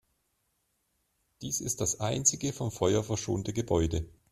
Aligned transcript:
Dies 1.43 1.61
ist 1.61 1.79
das 1.79 1.99
einzige 1.99 2.53
vom 2.53 2.71
Feuer 2.71 3.03
verschonte 3.03 3.53
Gebäude. 3.53 4.09